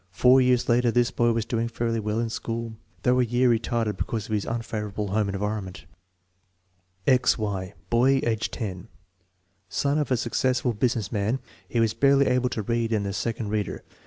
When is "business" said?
10.73-11.11